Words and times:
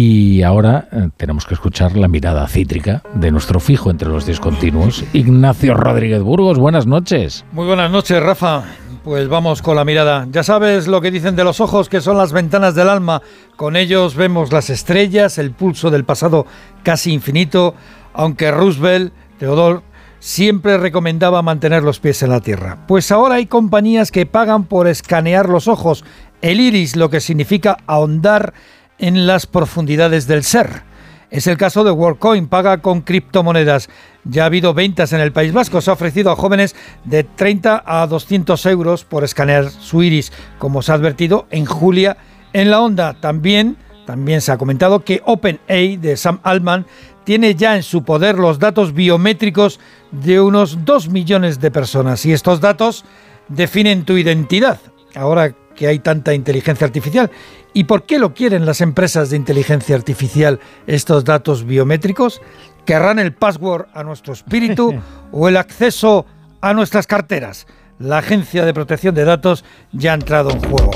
Y 0.00 0.44
ahora 0.44 0.86
eh, 0.92 1.08
tenemos 1.16 1.44
que 1.44 1.54
escuchar 1.54 1.96
la 1.96 2.06
mirada 2.06 2.46
cítrica 2.46 3.02
de 3.14 3.32
nuestro 3.32 3.58
fijo 3.58 3.90
entre 3.90 4.08
los 4.08 4.26
discontinuos, 4.26 5.02
Ignacio 5.12 5.74
Rodríguez 5.74 6.22
Burgos. 6.22 6.56
Buenas 6.56 6.86
noches. 6.86 7.44
Muy 7.50 7.66
buenas 7.66 7.90
noches, 7.90 8.22
Rafa. 8.22 8.62
Pues 9.02 9.26
vamos 9.26 9.60
con 9.60 9.74
la 9.74 9.84
mirada. 9.84 10.28
Ya 10.30 10.44
sabes 10.44 10.86
lo 10.86 11.00
que 11.00 11.10
dicen 11.10 11.34
de 11.34 11.42
los 11.42 11.60
ojos, 11.60 11.88
que 11.88 12.00
son 12.00 12.16
las 12.16 12.32
ventanas 12.32 12.76
del 12.76 12.90
alma. 12.90 13.22
Con 13.56 13.74
ellos 13.74 14.14
vemos 14.14 14.52
las 14.52 14.70
estrellas, 14.70 15.36
el 15.36 15.50
pulso 15.50 15.90
del 15.90 16.04
pasado 16.04 16.46
casi 16.84 17.12
infinito, 17.12 17.74
aunque 18.14 18.52
Roosevelt, 18.52 19.12
Teodor, 19.40 19.82
siempre 20.20 20.78
recomendaba 20.78 21.42
mantener 21.42 21.82
los 21.82 21.98
pies 21.98 22.22
en 22.22 22.30
la 22.30 22.40
tierra. 22.40 22.86
Pues 22.86 23.10
ahora 23.10 23.34
hay 23.34 23.46
compañías 23.46 24.12
que 24.12 24.26
pagan 24.26 24.62
por 24.62 24.86
escanear 24.86 25.48
los 25.48 25.66
ojos, 25.66 26.04
el 26.40 26.60
iris, 26.60 26.94
lo 26.94 27.10
que 27.10 27.18
significa 27.18 27.78
ahondar 27.88 28.54
en 28.98 29.26
las 29.26 29.46
profundidades 29.46 30.26
del 30.26 30.44
ser. 30.44 30.82
Es 31.30 31.46
el 31.46 31.58
caso 31.58 31.84
de 31.84 31.90
WorldCoin, 31.90 32.48
paga 32.48 32.78
con 32.78 33.02
criptomonedas. 33.02 33.90
Ya 34.24 34.44
ha 34.44 34.46
habido 34.46 34.72
ventas 34.72 35.12
en 35.12 35.20
el 35.20 35.32
País 35.32 35.52
Vasco. 35.52 35.80
Se 35.80 35.90
ha 35.90 35.92
ofrecido 35.92 36.30
a 36.30 36.36
jóvenes 36.36 36.74
de 37.04 37.22
30 37.22 37.82
a 37.84 38.06
200 38.06 38.64
euros 38.66 39.04
por 39.04 39.24
escanear 39.24 39.70
su 39.70 40.02
iris, 40.02 40.32
como 40.58 40.80
se 40.80 40.92
ha 40.92 40.94
advertido 40.94 41.46
en 41.50 41.66
Julia 41.66 42.16
en 42.54 42.70
la 42.70 42.80
onda. 42.80 43.12
También, 43.20 43.76
también 44.06 44.40
se 44.40 44.52
ha 44.52 44.58
comentado 44.58 45.04
que 45.04 45.20
OpenAI 45.24 45.98
de 45.98 46.16
Sam 46.16 46.40
Altman 46.44 46.86
tiene 47.24 47.54
ya 47.54 47.76
en 47.76 47.82
su 47.82 48.04
poder 48.04 48.38
los 48.38 48.58
datos 48.58 48.94
biométricos 48.94 49.80
de 50.10 50.40
unos 50.40 50.86
2 50.86 51.10
millones 51.10 51.60
de 51.60 51.70
personas. 51.70 52.24
Y 52.24 52.32
estos 52.32 52.62
datos 52.62 53.04
definen 53.48 54.06
tu 54.06 54.16
identidad. 54.16 54.80
Ahora 55.14 55.54
que 55.78 55.86
hay 55.86 56.00
tanta 56.00 56.34
inteligencia 56.34 56.86
artificial. 56.86 57.30
¿Y 57.72 57.84
por 57.84 58.02
qué 58.02 58.18
lo 58.18 58.34
quieren 58.34 58.66
las 58.66 58.80
empresas 58.80 59.30
de 59.30 59.36
inteligencia 59.36 59.94
artificial 59.94 60.58
estos 60.88 61.24
datos 61.24 61.64
biométricos? 61.64 62.42
¿Querrán 62.84 63.20
el 63.20 63.32
password 63.32 63.86
a 63.94 64.02
nuestro 64.02 64.32
espíritu 64.32 65.00
o 65.32 65.48
el 65.48 65.56
acceso 65.56 66.26
a 66.60 66.74
nuestras 66.74 67.06
carteras? 67.06 67.68
La 68.00 68.18
Agencia 68.18 68.64
de 68.64 68.74
Protección 68.74 69.14
de 69.14 69.24
Datos 69.24 69.64
ya 69.92 70.12
ha 70.12 70.14
entrado 70.14 70.50
en 70.50 70.60
juego. 70.60 70.90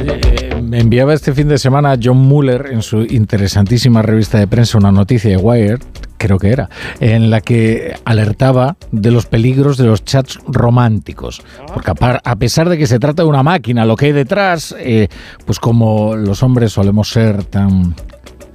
Eh, 0.00 0.60
me 0.62 0.78
enviaba 0.78 1.14
este 1.14 1.32
fin 1.32 1.48
de 1.48 1.58
semana 1.58 1.96
John 2.00 2.18
Muller 2.18 2.68
en 2.70 2.82
su 2.82 3.02
interesantísima 3.02 4.02
revista 4.02 4.38
de 4.38 4.46
prensa 4.46 4.78
una 4.78 4.92
noticia 4.92 5.30
de 5.30 5.36
Wired 5.36 5.80
creo 6.24 6.38
que 6.38 6.48
era, 6.48 6.70
en 7.00 7.28
la 7.28 7.42
que 7.42 7.96
alertaba 8.06 8.78
de 8.92 9.10
los 9.10 9.26
peligros 9.26 9.76
de 9.76 9.84
los 9.84 10.06
chats 10.06 10.38
románticos. 10.46 11.42
Porque 11.74 11.92
a, 12.00 12.36
pesar 12.36 12.70
de 12.70 12.78
que 12.78 12.86
se 12.86 12.98
trata 12.98 13.24
de 13.24 13.28
una 13.28 13.42
máquina, 13.42 13.84
lo 13.84 13.94
que 13.94 14.06
hay 14.06 14.12
detrás, 14.12 14.74
eh, 14.78 15.08
pues 15.44 15.58
como 15.58 16.16
los 16.16 16.42
hombres 16.42 16.72
solemos 16.72 17.10
ser 17.10 17.44
tan, 17.44 17.94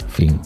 fin, 0.07 0.39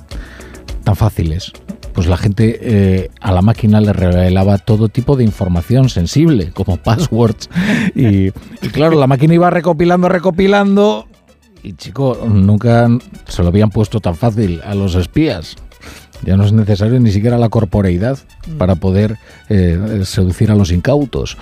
tan 0.84 0.98
fáciles, 0.98 1.54
pues 1.94 2.08
la 2.08 2.18
gente 2.18 2.60
eh, 2.62 3.10
a 3.22 3.32
la 3.32 3.42
máquina 3.42 3.80
le 3.80 3.94
revelaba 3.94 4.58
todo 4.58 4.90
tipo 4.90 5.16
de 5.16 5.24
información 5.24 5.88
sensible, 5.88 6.52
como 6.52 6.76
passwords. 6.84 7.50
Y, 7.96 8.28
y, 8.28 8.70
claro, 8.74 9.00
la 9.00 9.08
máquina 9.08 9.34
iba 9.34 9.50
recopilando, 9.50 10.10
recopilando. 10.10 11.08
Y 11.64 11.72
chico, 11.72 12.20
nunca 12.28 12.90
se 13.30 13.42
lo 13.42 13.48
habían 13.48 13.70
puesto 13.70 14.02
tan 14.02 14.16
fácil 14.16 14.60
a 14.66 14.76
los 14.76 14.96
espías. 14.96 15.56
Ya 16.26 16.38
no 16.38 16.46
es 16.46 16.54
necesario 16.54 17.00
ni 17.00 17.12
siquiera 17.12 17.38
la 17.38 17.50
corporeidad. 17.50 18.18
Para 18.58 18.76
poder 18.76 19.18
eh, 19.50 20.02
seducir 20.04 20.52
a 20.52 20.56
los 20.56 20.72
incautos. 20.72 21.38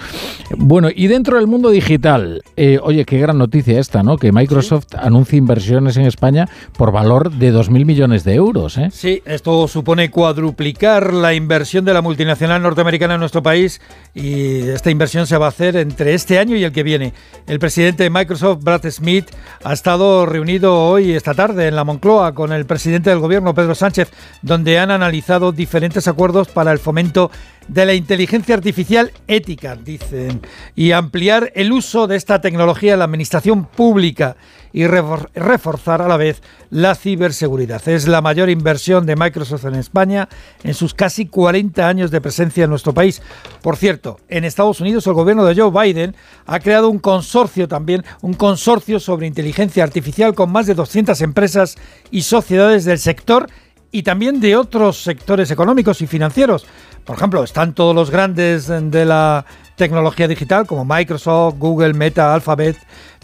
Bueno, 0.57 0.89
y 0.93 1.07
dentro 1.07 1.37
del 1.37 1.47
mundo 1.47 1.69
digital, 1.69 2.41
eh, 2.57 2.79
oye, 2.81 3.05
qué 3.05 3.19
gran 3.19 3.37
noticia 3.37 3.79
esta, 3.79 4.03
¿no? 4.03 4.17
Que 4.17 4.31
Microsoft 4.31 4.95
anuncia 4.97 5.37
inversiones 5.37 5.97
en 5.97 6.05
España 6.05 6.47
por 6.77 6.91
valor 6.91 7.31
de 7.31 7.53
2.000 7.53 7.85
millones 7.85 8.23
de 8.23 8.35
euros. 8.35 8.77
¿eh? 8.77 8.89
Sí, 8.91 9.21
esto 9.25 9.67
supone 9.67 10.11
cuadruplicar 10.11 11.13
la 11.13 11.33
inversión 11.33 11.85
de 11.85 11.93
la 11.93 12.01
multinacional 12.01 12.61
norteamericana 12.61 13.15
en 13.15 13.19
nuestro 13.19 13.43
país 13.43 13.81
y 14.13 14.59
esta 14.69 14.91
inversión 14.91 15.27
se 15.27 15.37
va 15.37 15.45
a 15.45 15.49
hacer 15.49 15.75
entre 15.77 16.13
este 16.13 16.39
año 16.39 16.55
y 16.55 16.63
el 16.63 16.71
que 16.71 16.83
viene. 16.83 17.13
El 17.47 17.59
presidente 17.59 18.03
de 18.03 18.09
Microsoft, 18.09 18.63
Brad 18.63 18.89
Smith, 18.89 19.25
ha 19.63 19.73
estado 19.73 20.25
reunido 20.25 20.75
hoy, 20.87 21.13
esta 21.13 21.33
tarde, 21.33 21.67
en 21.67 21.75
la 21.75 21.83
Moncloa 21.83 22.33
con 22.33 22.51
el 22.51 22.65
presidente 22.65 23.09
del 23.09 23.19
gobierno, 23.19 23.53
Pedro 23.53 23.75
Sánchez, 23.75 24.11
donde 24.41 24.79
han 24.79 24.91
analizado 24.91 25.51
diferentes 25.51 26.07
acuerdos 26.07 26.47
para 26.49 26.71
el 26.71 26.79
fomento 26.91 27.31
de 27.69 27.85
la 27.85 27.93
inteligencia 27.93 28.53
artificial 28.53 29.13
ética, 29.27 29.77
dicen, 29.77 30.41
y 30.75 30.91
ampliar 30.91 31.53
el 31.55 31.71
uso 31.71 32.05
de 32.05 32.17
esta 32.17 32.41
tecnología 32.41 32.93
en 32.93 32.99
la 32.99 33.05
administración 33.05 33.63
pública 33.63 34.35
y 34.73 34.85
reforzar 34.87 36.01
a 36.01 36.07
la 36.09 36.17
vez 36.17 36.41
la 36.69 36.95
ciberseguridad. 36.95 37.87
Es 37.87 38.09
la 38.09 38.21
mayor 38.21 38.49
inversión 38.49 39.05
de 39.05 39.15
Microsoft 39.15 39.63
en 39.65 39.75
España 39.75 40.27
en 40.63 40.73
sus 40.73 40.93
casi 40.93 41.27
40 41.27 41.87
años 41.87 42.11
de 42.11 42.19
presencia 42.19 42.65
en 42.65 42.69
nuestro 42.69 42.93
país. 42.93 43.21
Por 43.61 43.77
cierto, 43.77 44.19
en 44.27 44.43
Estados 44.43 44.81
Unidos 44.81 45.07
el 45.07 45.13
gobierno 45.13 45.45
de 45.45 45.55
Joe 45.55 45.71
Biden 45.71 46.13
ha 46.45 46.59
creado 46.59 46.89
un 46.89 46.99
consorcio 46.99 47.69
también, 47.69 48.03
un 48.21 48.33
consorcio 48.33 48.99
sobre 48.99 49.27
inteligencia 49.27 49.85
artificial 49.85 50.35
con 50.35 50.51
más 50.51 50.67
de 50.67 50.75
200 50.75 51.21
empresas 51.21 51.77
y 52.11 52.23
sociedades 52.23 52.83
del 52.83 52.99
sector 52.99 53.47
y 53.91 54.03
también 54.03 54.39
de 54.39 54.55
otros 54.55 55.03
sectores 55.03 55.51
económicos 55.51 56.01
y 56.01 56.07
financieros. 56.07 56.65
Por 57.03 57.17
ejemplo, 57.17 57.43
están 57.43 57.73
todos 57.73 57.95
los 57.95 58.09
grandes 58.09 58.67
de 58.67 59.05
la 59.05 59.45
tecnología 59.75 60.27
digital 60.27 60.65
como 60.65 60.85
Microsoft, 60.85 61.55
Google, 61.57 61.93
Meta, 61.93 62.33
Alphabet, 62.33 62.77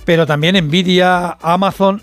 pero 0.06 0.25
también 0.25 0.56
Nvidia, 0.67 1.38
Amazon, 1.41 2.01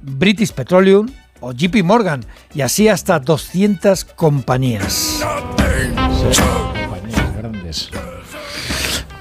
British 0.00 0.52
Petroleum 0.52 1.08
o 1.40 1.52
JP 1.52 1.82
Morgan 1.82 2.24
y 2.54 2.60
así 2.60 2.88
hasta 2.88 3.18
200 3.18 4.04
compañías. 4.04 5.20
compañías 5.22 7.36
grandes. 7.36 7.90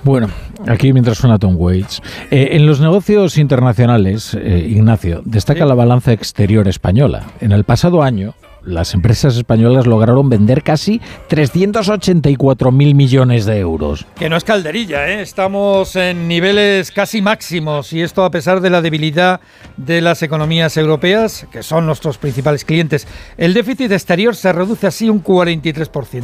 Bueno, 0.04 0.30
aquí 0.68 0.94
mientras 0.94 1.18
suena 1.18 1.40
Tom 1.40 1.56
Waits. 1.58 2.00
Eh, 2.30 2.50
en 2.52 2.68
los 2.68 2.80
negocios 2.80 3.40
internacionales, 3.40 4.38
eh, 4.40 4.68
Ignacio, 4.70 5.24
destaca 5.26 5.66
la 5.66 5.74
balanza 5.74 6.14
exterior 6.14 6.68
española. 6.68 7.24
En 7.42 7.52
el 7.52 7.64
pasado 7.64 8.04
año, 8.04 8.36
las 8.66 8.94
empresas 8.94 9.38
españolas 9.38 9.88
lograron 9.88 10.30
vender 10.30 10.64
casi 10.64 11.00
384 11.28 12.72
mil 12.72 12.96
millones 12.96 13.46
de 13.46 13.60
euros. 13.60 14.06
Que 14.16 14.30
no 14.30 14.38
es 14.38 14.44
calderilla, 14.44 15.08
¿eh? 15.08 15.22
estamos 15.22 15.96
en 15.96 16.28
niveles 16.28 16.92
casi 16.92 17.22
máximos 17.22 17.94
y 17.94 18.02
esto 18.02 18.24
a 18.24 18.32
pesar 18.32 18.62
de 18.62 18.70
la 18.70 18.82
debilidad 18.82 19.40
de 19.78 20.02
las 20.02 20.24
economías 20.24 20.78
europeas, 20.78 21.48
que 21.52 21.64
son 21.64 21.86
nuestros 21.86 22.18
principales 22.18 22.66
clientes. 22.66 23.08
El 23.38 23.54
déficit 23.54 23.92
exterior 23.92 24.36
se 24.36 24.52
reduce 24.52 24.88
así 24.88 25.10
un 25.10 25.24
43%. 25.24 26.24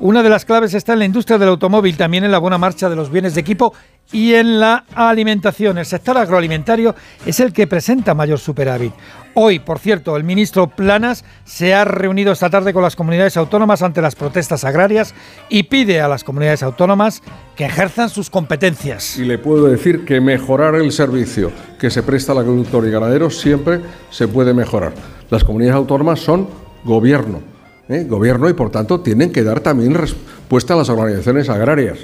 Una 0.00 0.22
de 0.22 0.30
las 0.30 0.44
claves 0.44 0.74
está 0.74 0.92
en 0.92 1.00
la 1.00 1.04
industria 1.04 1.38
del 1.38 1.48
automóvil, 1.48 1.96
también 1.96 2.24
en 2.24 2.32
la 2.32 2.38
buena 2.38 2.58
marcha 2.58 2.88
de 2.88 2.96
los 2.96 3.10
bienes 3.10 3.34
de 3.34 3.40
equipo 3.40 3.72
y 4.12 4.34
en 4.34 4.60
la 4.60 4.84
alimentación. 4.94 5.78
El 5.78 5.86
sector 5.86 6.16
agroalimentario 6.16 6.94
es 7.26 7.40
el 7.40 7.52
que 7.52 7.66
presenta 7.66 8.14
mayor 8.14 8.38
superávit. 8.38 8.92
Hoy, 9.34 9.60
por 9.60 9.78
cierto, 9.78 10.16
el 10.16 10.24
ministro 10.24 10.66
Planas 10.66 11.24
se 11.44 11.72
ha 11.72 11.84
reunido 11.84 12.32
esta 12.32 12.50
tarde 12.50 12.72
con 12.72 12.82
las 12.82 12.96
comunidades 12.96 13.36
autónomas 13.36 13.82
ante 13.82 14.02
las 14.02 14.16
protestas 14.16 14.64
agrarias 14.64 15.14
y 15.48 15.64
pide 15.64 16.00
a 16.00 16.08
las 16.08 16.24
comunidades 16.24 16.62
autónomas 16.62 17.22
que 17.54 17.66
ejerzan 17.66 18.08
sus 18.08 18.30
competencias. 18.30 19.16
Y 19.16 19.24
le 19.24 19.38
puedo 19.38 19.66
decir 19.66 20.04
que 20.04 20.20
mejorar 20.20 20.74
el 20.74 20.90
servicio 20.90 21.52
que 21.78 21.90
se 21.90 22.02
presta 22.02 22.32
al 22.32 22.38
agricultor 22.38 22.86
y 22.86 22.90
ganadero 22.90 23.30
siempre 23.30 23.80
se 24.10 24.26
puede 24.26 24.54
mejorar. 24.54 24.92
Las 25.30 25.44
comunidades 25.44 25.76
autónomas 25.76 26.18
son 26.20 26.48
gobierno 26.84 27.57
¿eh? 27.88 28.04
gobierno 28.08 28.48
y 28.48 28.52
por 28.52 28.70
tanto 28.70 29.00
tienen 29.00 29.32
que 29.32 29.42
dar 29.42 29.60
también 29.60 29.94
respuesta 29.94 30.74
a 30.74 30.76
las 30.76 30.88
organizaciones 30.88 31.48
agrarias. 31.48 31.98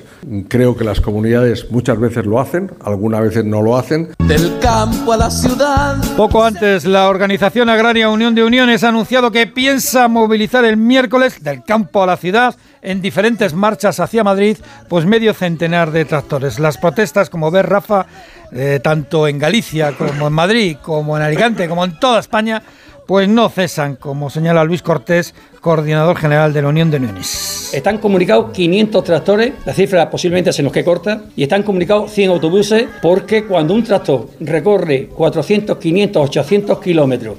Creo 0.49 0.77
que 0.77 0.85
las 0.85 1.01
comunidades 1.01 1.71
muchas 1.71 1.99
veces 1.99 2.27
lo 2.27 2.41
hacen, 2.41 2.71
algunas 2.81 3.23
veces 3.23 3.45
no 3.45 3.63
lo 3.63 3.77
hacen. 3.77 4.11
Del 4.19 4.59
campo 4.61 5.13
a 5.13 5.17
la 5.17 5.31
ciudad. 5.31 5.97
Poco 6.17 6.45
antes, 6.45 6.85
la 6.85 7.09
organización 7.09 7.69
agraria 7.69 8.09
Unión 8.09 8.35
de 8.35 8.45
Uniones 8.45 8.85
ha 8.85 8.89
anunciado 8.89 9.31
que 9.31 9.47
piensa 9.47 10.09
movilizar 10.09 10.65
el 10.65 10.77
miércoles 10.77 11.43
del 11.43 11.63
campo 11.65 12.03
a 12.03 12.07
la 12.07 12.17
ciudad 12.17 12.55
en 12.83 13.01
diferentes 13.01 13.55
marchas 13.55 13.99
hacia 13.99 14.23
Madrid, 14.23 14.59
pues 14.89 15.07
medio 15.07 15.33
centenar 15.33 15.91
de 15.91 16.05
tractores. 16.05 16.59
Las 16.59 16.77
protestas, 16.77 17.31
como 17.31 17.51
ves, 17.51 17.65
Rafa, 17.65 18.07
eh, 18.53 18.79
tanto 18.83 19.27
en 19.27 19.39
Galicia 19.39 19.93
como 19.97 20.27
en 20.27 20.33
Madrid, 20.33 20.77
como 20.83 21.17
en 21.17 21.23
Alicante, 21.23 21.67
como 21.67 21.85
en 21.85 21.99
toda 21.99 22.21
España, 22.21 22.63
pues 23.07 23.29
no 23.29 23.49
cesan, 23.49 23.97
como 23.97 24.31
señala 24.31 24.65
Luis 24.65 24.83
Cortés, 24.83 25.35
coordinador 25.61 26.17
general 26.17 26.53
de 26.53 26.63
la 26.63 26.69
Unión 26.69 26.91
de 26.91 26.99
Uniones. 26.99 27.73
Están 27.75 27.99
comunicados 27.99 28.51
500 28.53 29.05
tractores, 29.05 29.53
la 29.65 29.73
cifra 29.75 30.11
posiblemente 30.11 30.53
se 30.53 30.63
nos 30.63 30.73
que 30.73 30.85
corta, 30.85 31.23
y 31.37 31.43
están 31.43 31.63
comunicados 31.63 32.13
100 32.13 32.31
autobuses 32.31 32.87
porque 33.03 33.45
cuando 33.45 33.75
un 33.75 33.85
tractor 33.85 34.29
recorre 34.41 35.09
400, 35.09 35.77
500, 35.77 36.23
800 36.29 36.81
kilómetros 36.81 37.37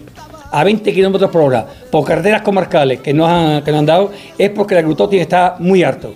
a 0.51 0.63
20 0.63 0.93
kilómetros 0.93 1.29
por 1.31 1.41
hora 1.41 1.67
por 1.91 2.05
carreteras 2.05 2.41
comarcales 2.41 3.01
que 3.01 3.13
nos, 3.13 3.29
han, 3.29 3.63
que 3.63 3.71
nos 3.71 3.79
han 3.79 3.85
dado, 3.85 4.11
es 4.37 4.49
porque 4.51 4.73
el 4.75 4.79
agricultor 4.79 5.13
estar 5.15 5.59
muy 5.59 5.83
harto. 5.83 6.13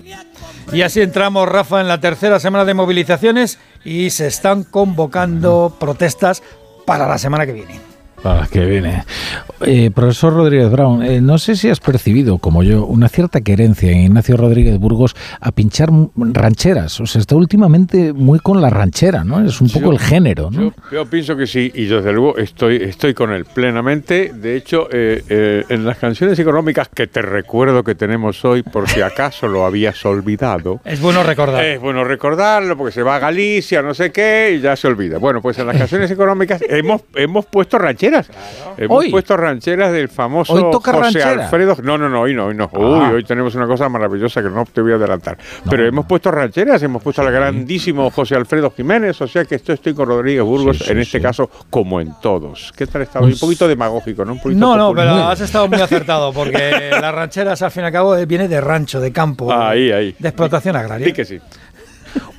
Y 0.72 0.82
así 0.84 1.02
entramos, 1.02 1.50
Rafa, 1.50 1.82
en 1.82 1.88
la 1.88 2.00
tercera 2.00 2.40
semana 2.40 2.64
de 2.64 2.76
movilizaciones 2.76 3.58
y 3.84 4.12
se 4.12 4.28
están 4.28 4.64
convocando 4.64 5.76
protestas 5.80 6.44
para 6.86 7.08
la 7.08 7.18
semana 7.18 7.46
que 7.46 7.54
viene. 7.54 7.99
Para 8.22 8.48
que 8.48 8.66
viene. 8.66 9.04
Eh, 9.62 9.92
profesor 9.92 10.34
Rodríguez 10.34 10.72
Brown, 10.72 11.04
eh, 11.04 11.20
no 11.22 11.38
sé 11.38 11.56
si 11.56 11.70
has 11.70 11.80
percibido, 11.80 12.38
como 12.38 12.64
yo, 12.64 12.86
una 12.86 13.10
cierta 13.10 13.42
querencia 13.42 13.92
en 13.92 14.00
Ignacio 14.00 14.38
Rodríguez 14.38 14.78
Burgos 14.80 15.16
a 15.40 15.52
pinchar 15.52 15.90
rancheras. 16.16 17.00
O 17.02 17.06
sea, 17.06 17.20
está 17.20 17.36
últimamente 17.36 18.14
muy 18.14 18.40
con 18.40 18.62
la 18.62 18.70
ranchera, 18.70 19.24
¿no? 19.24 19.46
Es 19.46 19.60
un 19.60 19.70
poco 19.70 19.92
el 19.92 20.00
género, 20.00 20.50
¿no? 20.52 20.74
Yo, 20.92 21.06
pienso 21.06 21.36
que 21.36 21.46
sí, 21.46 21.72
y 21.76 21.86
desde 21.86 22.14
luego 22.14 22.38
estoy, 22.38 22.78
estoy 22.78 23.14
con 23.14 23.32
él 23.32 23.46
plenamente. 23.46 24.32
De 24.34 24.56
hecho, 24.56 24.88
eh, 24.92 25.66
en 25.68 25.86
las 25.86 25.98
canciones 25.98 26.40
económicas 26.40 26.90
que 26.90 27.08
te 27.08 27.22
recuerdo 27.22 27.84
que 27.84 27.96
tenemos 27.96 28.44
hoy, 28.46 28.64
por 28.64 28.88
si 28.88 29.02
acaso 29.02 29.48
lo 29.48 29.66
habías 29.66 30.06
olvidado. 30.06 30.80
Es 30.90 31.02
bueno 31.02 31.22
recordar. 31.24 31.64
Es 31.64 31.80
bueno 31.80 32.04
recordarlo, 32.04 32.76
porque 32.76 32.92
se 32.92 33.04
va 33.04 33.18
a 33.18 33.20
Galicia, 33.20 33.82
no 33.82 33.94
sé 33.94 34.12
qué, 34.12 34.56
y 34.58 34.62
ya 34.62 34.76
se 34.76 34.88
olvida. 34.88 35.20
Bueno, 35.20 35.42
pues 35.42 35.60
en 35.60 35.68
las 35.68 35.78
canciones 35.78 36.10
económicas 36.10 36.62
hemos, 36.68 37.04
hemos 37.14 37.46
puesto 37.46 37.78
rancheras 37.78 38.09
Hemos 38.78 39.06
puesto 39.08 39.38
rancheras 39.38 39.92
del 39.92 40.10
famoso 40.10 40.72
José 40.72 41.24
Alfredo. 41.24 41.78
No, 41.84 41.98
no, 41.98 42.10
no, 42.10 42.22
hoy 42.22 42.34
no, 42.34 42.48
hoy 42.48 42.56
no. 42.56 42.70
Uy, 42.74 43.00
ah. 43.02 43.12
hoy 43.14 43.24
tenemos 43.24 43.56
una 43.56 43.68
cosa 43.68 43.90
maravillosa 43.90 44.42
que 44.42 44.50
no 44.50 44.66
te 44.66 44.82
voy 44.82 44.94
a 44.94 44.96
adelantar. 44.96 45.38
Pero 45.70 45.86
hemos 45.86 46.06
puesto 46.06 46.32
rancheras, 46.32 46.82
hemos 46.84 47.02
puesto 47.02 47.22
al 47.22 47.32
grandísimo 47.32 48.10
José 48.12 48.36
Alfredo 48.36 48.72
Jiménez, 48.76 49.20
o 49.22 49.28
sea 49.28 49.46
que 49.46 49.56
esto 49.56 49.74
estoy 49.74 49.94
con 49.94 50.08
Rodríguez 50.08 50.44
Burgos, 50.44 50.90
en 50.90 51.00
este 51.00 51.22
caso, 51.22 51.50
como 51.70 52.02
en 52.02 52.14
todos. 52.22 52.72
¿Qué 52.76 52.88
tal 52.88 53.04
estado? 53.04 53.26
Un 53.26 53.38
poquito 53.38 53.68
demagógico, 53.68 54.26
¿no? 54.26 54.40
no, 54.46 54.78
no, 54.78 54.94
pero 54.94 55.12
has 55.12 55.42
estado 55.42 55.68
muy 55.68 55.82
acertado, 55.82 56.34
porque 56.34 56.90
las 56.92 57.14
rancheras, 57.14 57.62
al 57.62 57.72
fin 57.72 57.84
y 57.84 57.86
al 57.88 57.92
cabo, 57.92 58.16
viene 58.26 58.48
de 58.48 58.62
rancho, 58.62 59.00
de 59.00 59.12
campo. 59.12 59.52
Ahí, 59.52 59.92
ahí. 59.92 60.16
De 60.18 60.30
explotación 60.30 60.76
agraria. 60.76 61.06
Sí 61.08 61.14
que 61.14 61.26
sí 61.26 61.40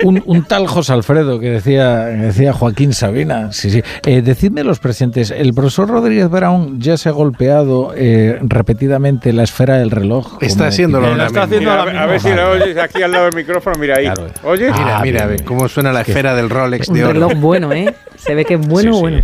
un, 0.02 0.44
tal 0.44 0.66
José 0.66 0.92
Alfredo 0.92 1.38
que 1.38 1.50
decía, 1.50 2.04
decía 2.04 2.52
Joaquín 2.52 2.92
Sabina. 2.92 3.52
Sí, 3.52 3.70
sí. 3.70 3.82
Eh, 4.06 4.22
decidme 4.22 4.64
los 4.64 4.78
presentes, 4.78 5.30
el 5.30 5.54
profesor 5.54 5.88
Rodríguez 5.88 6.28
Brown 6.28 6.80
ya 6.80 6.96
se 6.96 7.08
ha 7.08 7.12
golpeado 7.12 7.92
eh, 7.96 8.38
repetidamente 8.42 9.32
la 9.32 9.42
esfera 9.42 9.78
del 9.78 9.90
reloj. 9.90 10.38
Está 10.40 10.66
haciendo 10.66 11.00
lo 11.00 11.24
está 11.24 11.44
haciendo 11.44 11.70
a, 11.70 12.06
ver 12.06 12.20
si 12.20 12.30
lo 12.30 12.50
oyes 12.50 12.76
aquí 12.76 13.02
al 13.02 13.12
lado 13.12 13.24
del 13.26 13.34
micrófono, 13.34 13.76
mira 13.78 13.96
ahí. 13.96 14.08
¿Oyes? 14.44 14.72
Mira, 14.72 14.98
ah, 14.98 15.02
mira, 15.02 15.28
cómo 15.44 15.68
suena 15.68 15.92
la 15.92 16.02
esfera 16.02 16.34
del 16.34 16.50
Rolex 16.50 16.92
de 16.92 17.04
oro. 17.04 17.08
Un 17.10 17.14
reloj 17.14 17.34
bueno, 17.40 17.72
¿eh? 17.72 17.94
Se 18.16 18.34
ve 18.34 18.44
que 18.44 18.54
es 18.54 18.66
bueno, 18.66 18.98
bueno. 18.98 19.22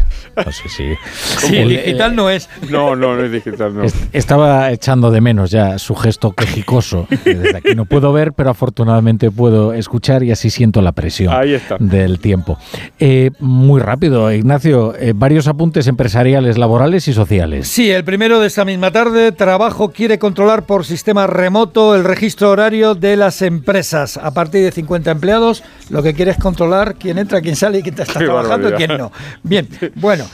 sí, 0.51 0.69
sí. 0.69 0.95
sí 1.39 1.57
digital 1.65 2.17
no 2.17 2.31
es. 2.31 2.49
No, 2.71 2.97
no, 2.97 3.15
no 3.15 3.25
es 3.25 3.33
digital, 3.33 3.75
no. 3.75 3.83
Estaba 4.13 4.71
echando 4.71 5.11
de 5.11 5.21
menos 5.21 5.51
ya 5.51 5.79
su 5.79 5.95
gesto 5.95 6.33
quejicoso. 6.33 7.07
Desde 7.25 7.57
aquí 7.57 7.75
no 7.75 7.85
puedo 7.85 8.13
ver, 8.13 8.33
pero 8.33 8.51
afortunadamente 8.51 9.31
puedo 9.31 9.73
escuchar 9.73 10.23
y 10.23 10.33
así 10.33 10.51
siento 10.51 10.66
la 10.83 10.93
presión 10.93 11.35
del 11.79 12.19
tiempo. 12.21 12.59
Eh, 12.99 13.31
muy 13.41 13.81
rápido, 13.81 14.31
Ignacio, 14.33 14.95
eh, 14.97 15.13
varios 15.15 15.49
apuntes 15.49 15.87
empresariales, 15.87 16.59
laborales 16.59 17.09
y 17.09 17.13
sociales. 17.13 17.69
Sí, 17.69 17.91
el 17.91 18.05
primero 18.05 18.41
de 18.41 18.47
esta 18.47 18.65
misma 18.65 18.91
tarde, 18.91 19.33
Trabajo 19.33 19.91
quiere 19.91 20.19
controlar 20.19 20.65
por 20.65 20.85
sistema 20.85 21.27
remoto 21.27 21.95
el 21.95 22.05
registro 22.05 22.51
horario 22.51 22.95
de 22.95 23.17
las 23.17 23.43
empresas. 23.43 24.17
A 24.17 24.33
partir 24.33 24.65
de 24.65 24.73
50 24.73 25.11
empleados, 25.11 25.63
lo 25.91 26.03
que 26.03 26.15
quiere 26.15 26.31
es 26.31 26.39
controlar 26.39 26.97
quién 26.97 27.19
entra, 27.19 27.41
quién 27.41 27.57
sale 27.57 27.79
y 27.79 27.83
quién 27.83 28.01
está 28.01 28.19
trabajando 28.19 28.71
y 28.71 28.73
quién 28.73 28.97
no. 28.97 29.13
Bien, 29.43 29.69
bueno. 29.95 30.25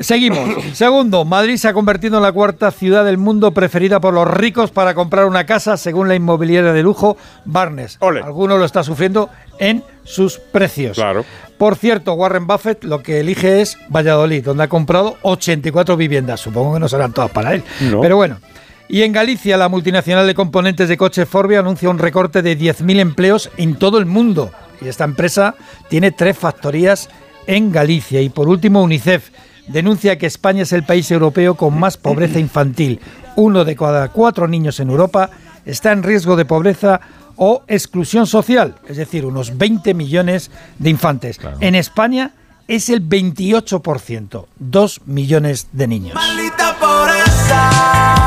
Seguimos. 0.00 0.48
Segundo, 0.74 1.24
Madrid 1.24 1.56
se 1.56 1.68
ha 1.68 1.72
convertido 1.72 2.16
en 2.16 2.22
la 2.22 2.32
cuarta 2.32 2.70
ciudad 2.70 3.04
del 3.04 3.18
mundo 3.18 3.52
preferida 3.52 4.00
por 4.00 4.14
los 4.14 4.28
ricos 4.28 4.70
para 4.70 4.94
comprar 4.94 5.26
una 5.26 5.46
casa, 5.46 5.76
según 5.76 6.08
la 6.08 6.14
inmobiliaria 6.14 6.72
de 6.72 6.82
lujo 6.82 7.16
Barnes. 7.44 7.98
Alguno 8.00 8.58
lo 8.58 8.64
está 8.64 8.82
sufriendo 8.82 9.30
en 9.58 9.84
sus 10.02 10.38
precios. 10.38 10.96
Claro. 10.96 11.24
Por 11.58 11.76
cierto, 11.76 12.14
Warren 12.14 12.46
Buffett 12.46 12.84
lo 12.84 13.02
que 13.02 13.20
elige 13.20 13.60
es 13.60 13.78
Valladolid, 13.88 14.44
donde 14.44 14.64
ha 14.64 14.68
comprado 14.68 15.16
84 15.22 15.96
viviendas. 15.96 16.40
Supongo 16.40 16.74
que 16.74 16.80
no 16.80 16.88
serán 16.88 17.12
todas 17.12 17.30
para 17.30 17.54
él. 17.54 17.62
Pero 18.00 18.16
bueno. 18.16 18.38
Y 18.86 19.02
en 19.02 19.12
Galicia, 19.12 19.56
la 19.56 19.70
multinacional 19.70 20.26
de 20.26 20.34
componentes 20.34 20.90
de 20.90 20.98
coche 20.98 21.24
Forbia 21.24 21.60
anuncia 21.60 21.88
un 21.88 21.98
recorte 21.98 22.42
de 22.42 22.58
10.000 22.58 23.00
empleos 23.00 23.50
en 23.56 23.76
todo 23.76 23.98
el 23.98 24.04
mundo. 24.04 24.50
Y 24.82 24.88
esta 24.88 25.04
empresa 25.04 25.54
tiene 25.88 26.10
tres 26.10 26.36
factorías 26.36 27.08
en 27.46 27.72
Galicia. 27.72 28.20
Y 28.20 28.28
por 28.28 28.48
último, 28.48 28.82
UNICEF 28.82 29.30
denuncia 29.68 30.18
que 30.18 30.26
España 30.26 30.62
es 30.62 30.72
el 30.72 30.84
país 30.84 31.10
europeo 31.10 31.54
con 31.54 31.78
más 31.78 31.96
pobreza 31.96 32.38
infantil. 32.38 33.00
Uno 33.36 33.64
de 33.64 33.76
cada 33.76 34.08
cuatro 34.08 34.48
niños 34.48 34.80
en 34.80 34.90
Europa 34.90 35.30
está 35.64 35.92
en 35.92 36.02
riesgo 36.02 36.36
de 36.36 36.44
pobreza 36.44 37.00
o 37.36 37.62
exclusión 37.66 38.26
social, 38.26 38.76
es 38.88 38.96
decir, 38.96 39.24
unos 39.24 39.56
20 39.56 39.94
millones 39.94 40.50
de 40.78 40.90
infantes. 40.90 41.38
En 41.60 41.74
España 41.74 42.32
es 42.68 42.88
el 42.88 43.06
28%, 43.06 44.46
2 44.58 45.00
millones 45.06 45.68
de 45.72 45.86
niños. 45.88 46.14
Maldita 46.14 46.76
pobreza. 46.78 48.23